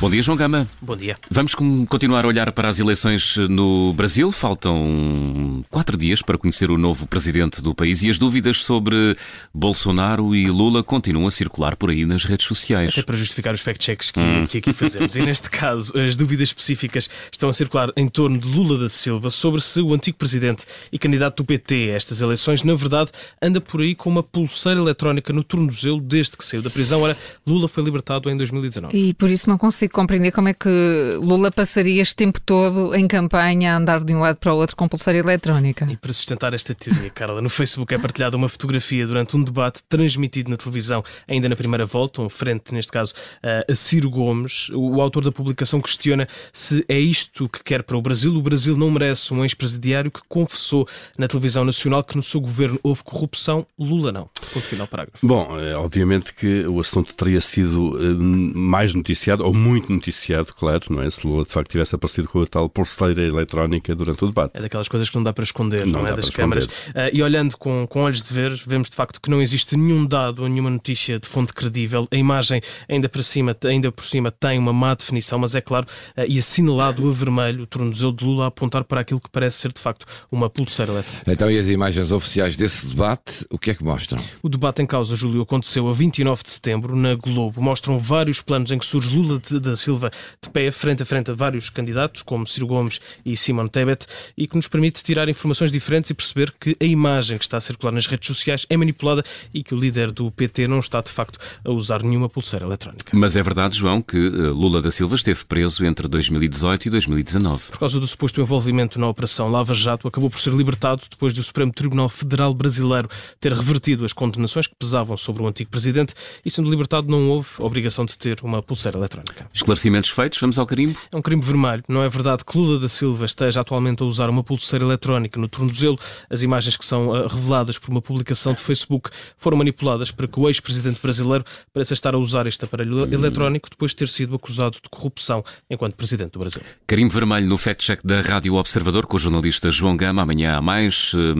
Bom 0.00 0.08
dia, 0.08 0.22
João 0.22 0.38
Gama. 0.38 0.68
Bom 0.80 0.96
dia. 0.96 1.16
Vamos 1.28 1.56
continuar 1.56 2.24
a 2.24 2.28
olhar 2.28 2.52
para 2.52 2.68
as 2.68 2.78
eleições 2.78 3.36
no 3.50 3.92
Brasil. 3.94 4.30
Faltam 4.30 5.64
quatro 5.68 5.96
dias 5.96 6.22
para 6.22 6.38
conhecer 6.38 6.70
o 6.70 6.78
novo 6.78 7.04
presidente 7.04 7.60
do 7.60 7.74
país 7.74 8.04
e 8.04 8.08
as 8.08 8.16
dúvidas 8.16 8.58
sobre 8.58 9.16
Bolsonaro 9.52 10.36
e 10.36 10.46
Lula 10.46 10.84
continuam 10.84 11.26
a 11.26 11.32
circular 11.32 11.74
por 11.74 11.90
aí 11.90 12.06
nas 12.06 12.24
redes 12.24 12.46
sociais. 12.46 12.92
Até 12.92 13.02
para 13.02 13.16
justificar 13.16 13.52
os 13.52 13.60
fact-checks 13.60 14.12
que, 14.12 14.20
hum. 14.20 14.46
que 14.46 14.58
aqui 14.58 14.72
fazemos. 14.72 15.16
e 15.16 15.22
neste 15.22 15.50
caso, 15.50 15.92
as 15.98 16.14
dúvidas 16.14 16.50
específicas 16.50 17.10
estão 17.32 17.48
a 17.48 17.52
circular 17.52 17.90
em 17.96 18.06
torno 18.06 18.38
de 18.38 18.46
Lula 18.46 18.78
da 18.78 18.88
Silva 18.88 19.30
sobre 19.30 19.60
se 19.60 19.80
o 19.80 19.92
antigo 19.92 20.16
presidente 20.16 20.64
e 20.92 20.98
candidato 20.98 21.42
do 21.42 21.44
PT 21.44 21.90
a 21.90 21.96
estas 21.96 22.20
eleições, 22.20 22.62
na 22.62 22.74
verdade, 22.76 23.10
anda 23.42 23.60
por 23.60 23.80
aí 23.80 23.96
com 23.96 24.08
uma 24.08 24.22
pulseira 24.22 24.78
eletrónica 24.78 25.32
no 25.32 25.42
tornozelo 25.42 26.00
desde 26.00 26.36
que 26.36 26.44
saiu 26.44 26.62
da 26.62 26.70
prisão. 26.70 27.02
Ora, 27.02 27.18
Lula 27.44 27.66
foi 27.66 27.82
libertado 27.82 28.30
em 28.30 28.36
2019. 28.36 28.96
E 28.96 29.12
por 29.12 29.28
isso 29.28 29.50
não 29.50 29.58
consigo 29.58 29.87
consigo 29.88 29.94
compreender 29.94 30.32
como 30.32 30.48
é 30.48 30.54
que 30.54 30.68
Lula 31.16 31.50
passaria 31.50 32.00
este 32.00 32.14
tempo 32.14 32.40
todo 32.40 32.94
em 32.94 33.08
campanha 33.08 33.74
a 33.74 33.76
andar 33.76 34.04
de 34.04 34.14
um 34.14 34.20
lado 34.20 34.36
para 34.36 34.52
o 34.52 34.56
outro 34.56 34.76
com 34.76 34.88
pulseira 34.88 35.18
eletrónica. 35.18 35.86
E 35.90 35.96
para 35.96 36.12
sustentar 36.12 36.54
esta 36.54 36.74
teoria, 36.74 37.10
Carla, 37.10 37.42
no 37.42 37.48
Facebook 37.48 37.92
é 37.94 37.98
partilhada 37.98 38.36
uma 38.36 38.48
fotografia 38.48 39.06
durante 39.06 39.36
um 39.36 39.42
debate 39.42 39.82
transmitido 39.88 40.50
na 40.50 40.56
televisão 40.56 41.02
ainda 41.26 41.48
na 41.48 41.56
primeira 41.56 41.84
volta, 41.84 42.22
um 42.22 42.28
frente, 42.28 42.72
neste 42.72 42.92
caso, 42.92 43.14
a 43.42 43.74
Ciro 43.74 44.10
Gomes. 44.10 44.68
O 44.72 45.00
autor 45.00 45.24
da 45.24 45.32
publicação 45.32 45.80
questiona 45.80 46.28
se 46.52 46.84
é 46.88 46.98
isto 46.98 47.48
que 47.48 47.62
quer 47.64 47.82
para 47.82 47.96
o 47.96 48.02
Brasil. 48.02 48.34
O 48.34 48.42
Brasil 48.42 48.76
não 48.76 48.90
merece 48.90 49.32
um 49.32 49.42
ex-presidiário 49.42 50.10
que 50.10 50.20
confessou 50.28 50.86
na 51.16 51.26
televisão 51.26 51.64
nacional 51.64 52.04
que 52.04 52.16
no 52.16 52.22
seu 52.22 52.40
governo 52.40 52.78
houve 52.82 53.02
corrupção. 53.02 53.66
Lula 53.78 54.12
não. 54.12 54.28
Ponto 54.52 54.66
final, 54.66 54.86
parágrafo. 54.86 55.26
Bom, 55.26 55.58
é, 55.58 55.74
obviamente 55.76 56.32
que 56.34 56.66
o 56.66 56.80
assunto 56.80 57.14
teria 57.14 57.40
sido 57.40 57.98
eh, 57.98 58.14
mais 58.14 58.94
noticiado, 58.94 59.44
ou 59.44 59.54
muito 59.54 59.77
muito 59.78 59.92
noticiado, 59.92 60.52
claro, 60.54 60.84
não 60.90 61.02
é? 61.02 61.10
Se 61.10 61.26
Lula 61.26 61.44
de 61.44 61.52
facto 61.52 61.70
tivesse 61.70 61.94
aparecido 61.94 62.28
com 62.28 62.42
a 62.42 62.46
tal 62.46 62.68
pulseira 62.68 63.22
eletrónica 63.22 63.94
durante 63.94 64.24
o 64.24 64.26
debate. 64.26 64.52
É 64.54 64.60
daquelas 64.60 64.88
coisas 64.88 65.08
que 65.08 65.16
não 65.16 65.22
dá 65.22 65.32
para 65.32 65.44
esconder, 65.44 65.86
não, 65.86 66.02
não 66.02 66.06
é? 66.06 66.14
Das 66.14 66.30
câmaras. 66.30 66.64
Uh, 66.64 67.10
e 67.12 67.22
olhando 67.22 67.56
com, 67.56 67.86
com 67.86 68.02
olhos 68.02 68.22
de 68.22 68.32
ver, 68.32 68.52
vemos 68.66 68.90
de 68.90 68.96
facto 68.96 69.20
que 69.20 69.30
não 69.30 69.40
existe 69.40 69.76
nenhum 69.76 70.04
dado 70.04 70.42
ou 70.42 70.48
nenhuma 70.48 70.70
notícia 70.70 71.18
de 71.18 71.28
fonte 71.28 71.52
credível. 71.52 72.08
A 72.10 72.16
imagem, 72.16 72.60
ainda, 72.88 73.08
para 73.08 73.22
cima, 73.22 73.56
ainda 73.64 73.92
por 73.92 74.04
cima, 74.04 74.30
tem 74.30 74.58
uma 74.58 74.72
má 74.72 74.94
definição, 74.94 75.38
mas 75.38 75.54
é 75.54 75.60
claro, 75.60 75.86
uh, 76.16 76.24
e 76.26 76.38
assinalado 76.38 77.08
a 77.08 77.12
vermelho, 77.12 77.62
o 77.62 77.66
tornozelo 77.66 78.12
de 78.12 78.24
Lula 78.24 78.44
a 78.44 78.48
apontar 78.48 78.84
para 78.84 79.00
aquilo 79.00 79.20
que 79.20 79.30
parece 79.30 79.58
ser 79.58 79.72
de 79.72 79.80
facto 79.80 80.06
uma 80.30 80.50
pulseira 80.50 80.92
eletrónica. 80.92 81.30
Então, 81.30 81.50
e 81.50 81.58
as 81.58 81.68
imagens 81.68 82.12
oficiais 82.12 82.56
desse 82.56 82.86
debate, 82.86 83.46
o 83.50 83.58
que 83.58 83.70
é 83.70 83.74
que 83.74 83.84
mostram? 83.84 84.22
O 84.42 84.48
debate 84.48 84.82
em 84.82 84.86
causa, 84.86 85.14
Júlio, 85.14 85.42
aconteceu 85.42 85.88
a 85.88 85.92
29 85.92 86.42
de 86.42 86.50
setembro 86.50 86.96
na 86.96 87.14
Globo. 87.14 87.60
Mostram 87.60 87.98
vários 87.98 88.40
planos 88.40 88.70
em 88.70 88.78
que 88.78 88.86
surge 88.86 89.14
Lula 89.14 89.38
de, 89.38 89.60
da 89.70 89.76
Silva 89.76 90.10
de 90.42 90.50
pé, 90.50 90.70
frente 90.70 91.02
a 91.02 91.06
frente 91.06 91.30
a 91.30 91.34
vários 91.34 91.70
candidatos, 91.70 92.22
como 92.22 92.46
Ciro 92.46 92.66
Gomes 92.66 93.00
e 93.24 93.36
Simon 93.36 93.68
Tebet, 93.68 94.06
e 94.36 94.46
que 94.46 94.56
nos 94.56 94.68
permite 94.68 95.02
tirar 95.02 95.28
informações 95.28 95.70
diferentes 95.70 96.10
e 96.10 96.14
perceber 96.14 96.52
que 96.58 96.76
a 96.80 96.84
imagem 96.84 97.38
que 97.38 97.44
está 97.44 97.56
a 97.56 97.60
circular 97.60 97.92
nas 97.92 98.06
redes 98.06 98.26
sociais 98.26 98.66
é 98.68 98.76
manipulada 98.76 99.24
e 99.52 99.62
que 99.62 99.74
o 99.74 99.78
líder 99.78 100.10
do 100.10 100.30
PT 100.30 100.66
não 100.68 100.80
está, 100.80 101.00
de 101.00 101.10
facto, 101.10 101.38
a 101.64 101.70
usar 101.70 102.02
nenhuma 102.02 102.28
pulseira 102.28 102.64
eletrónica. 102.64 103.16
Mas 103.16 103.36
é 103.36 103.42
verdade, 103.42 103.76
João, 103.76 104.02
que 104.02 104.16
eh, 104.16 104.48
Lula 104.48 104.80
da 104.80 104.90
Silva 104.90 105.14
esteve 105.14 105.44
preso 105.44 105.84
entre 105.84 106.08
2018 106.08 106.86
e 106.86 106.90
2019. 106.90 107.64
Por 107.70 107.78
causa 107.78 108.00
do 108.00 108.06
suposto 108.06 108.40
envolvimento 108.40 109.00
na 109.00 109.08
Operação 109.08 109.50
Lava 109.50 109.74
Jato, 109.74 110.08
acabou 110.08 110.30
por 110.30 110.40
ser 110.40 110.52
libertado 110.52 111.02
depois 111.10 111.34
do 111.34 111.42
Supremo 111.42 111.72
Tribunal 111.72 112.08
Federal 112.08 112.52
Brasileiro 112.54 113.08
ter 113.40 113.52
revertido 113.52 114.04
as 114.04 114.12
condenações 114.12 114.66
que 114.66 114.74
pesavam 114.78 115.16
sobre 115.16 115.42
o 115.42 115.46
antigo 115.46 115.70
presidente 115.70 116.14
e, 116.44 116.50
sendo 116.50 116.70
libertado, 116.70 117.08
não 117.08 117.28
houve 117.28 117.48
obrigação 117.58 118.04
de 118.04 118.16
ter 118.16 118.38
uma 118.42 118.62
pulseira 118.62 118.98
eletrónica. 118.98 119.46
Esclarecimento 119.58 120.06
Esclarecimentos 120.06 120.10
feitos, 120.10 120.40
vamos 120.40 120.58
ao 120.58 120.66
carimbo. 120.66 120.98
É 121.12 121.16
um 121.16 121.22
carimbo 121.22 121.44
vermelho. 121.44 121.82
Não 121.88 122.02
é 122.02 122.08
verdade 122.08 122.44
que 122.44 122.56
Lula 122.56 122.78
da 122.78 122.88
Silva 122.88 123.24
esteja 123.24 123.60
atualmente 123.60 124.02
a 124.02 124.06
usar 124.06 124.30
uma 124.30 124.44
pulseira 124.44 124.84
eletrónica 124.84 125.40
no 125.40 125.48
tornozelo. 125.48 125.98
As 126.30 126.42
imagens 126.42 126.76
que 126.76 126.84
são 126.84 127.08
uh, 127.08 127.26
reveladas 127.26 127.76
por 127.76 127.90
uma 127.90 128.00
publicação 128.00 128.54
de 128.54 128.60
Facebook 128.60 129.10
foram 129.36 129.56
manipuladas 129.56 130.12
para 130.12 130.28
que 130.28 130.38
o 130.38 130.48
ex-presidente 130.48 131.00
brasileiro 131.02 131.44
pareça 131.72 131.92
estar 131.92 132.14
a 132.14 132.18
usar 132.18 132.46
este 132.46 132.64
aparelho 132.64 133.04
hum. 133.04 133.12
eletrónico 133.12 133.68
depois 133.68 133.90
de 133.90 133.96
ter 133.96 134.08
sido 134.08 134.36
acusado 134.36 134.78
de 134.82 134.88
corrupção 134.88 135.44
enquanto 135.68 135.94
presidente 135.94 136.32
do 136.32 136.38
Brasil. 136.38 136.62
Carimbo 136.86 137.12
vermelho 137.12 137.46
no 137.46 137.58
fact-check 137.58 138.00
da 138.04 138.20
Rádio 138.20 138.54
Observador 138.54 139.06
com 139.06 139.16
o 139.16 139.20
jornalista 139.20 139.70
João 139.70 139.96
Gama. 139.96 140.22
Amanhã 140.22 140.56
há 140.56 140.62
mais 140.62 141.12
hum, 141.14 141.32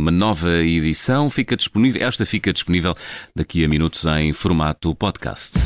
uma 0.00 0.10
nova 0.10 0.62
edição. 0.62 1.28
Fica 1.28 1.56
disponível, 1.56 2.02
esta 2.02 2.24
fica 2.24 2.52
disponível 2.52 2.94
daqui 3.34 3.62
a 3.64 3.68
minutos 3.68 4.04
em 4.06 4.32
formato 4.32 4.94
podcast. 4.94 5.65